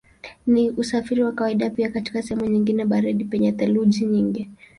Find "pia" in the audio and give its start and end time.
1.69-1.89